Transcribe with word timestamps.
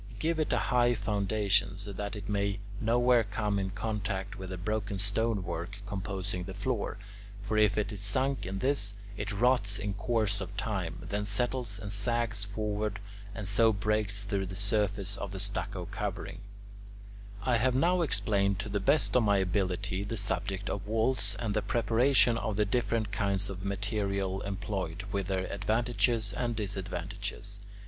Give 0.17 0.39
it 0.39 0.51
a 0.51 0.57
high 0.57 0.95
foundation 0.95 1.77
so 1.77 1.93
that 1.93 2.15
it 2.15 2.27
may 2.27 2.57
nowhere 2.79 3.23
come 3.23 3.59
in 3.59 3.69
contact 3.69 4.35
with 4.35 4.49
the 4.49 4.57
broken 4.57 4.97
stone 4.97 5.43
work 5.43 5.77
composing 5.85 6.45
the 6.45 6.55
floor; 6.55 6.97
for 7.39 7.55
if 7.55 7.77
it 7.77 7.91
is 7.93 8.01
sunk 8.01 8.47
in 8.47 8.57
this, 8.57 8.95
it 9.15 9.31
rots 9.31 9.77
in 9.77 9.93
course 9.93 10.41
of 10.41 10.57
time, 10.57 11.05
then 11.07 11.23
settles 11.23 11.77
and 11.77 11.91
sags 11.91 12.43
forward, 12.43 12.99
and 13.35 13.47
so 13.47 13.71
breaks 13.71 14.23
through 14.23 14.47
the 14.47 14.55
surface 14.55 15.17
of 15.17 15.29
the 15.29 15.39
stucco 15.39 15.85
covering. 15.85 16.41
I 17.43 17.57
have 17.57 17.75
now 17.75 18.01
explained 18.01 18.57
to 18.61 18.69
the 18.69 18.79
best 18.79 19.15
of 19.15 19.21
my 19.21 19.37
ability 19.37 20.03
the 20.03 20.17
subject 20.17 20.67
of 20.67 20.87
walls, 20.87 21.35
and 21.37 21.53
the 21.53 21.61
preparation 21.61 22.39
of 22.39 22.55
the 22.57 22.65
different 22.65 23.11
kinds 23.11 23.51
of 23.51 23.63
material 23.63 24.41
employed, 24.41 25.03
with 25.11 25.27
their 25.27 25.45
advantages 25.53 26.33
and 26.33 26.55
disadvantages. 26.55 27.59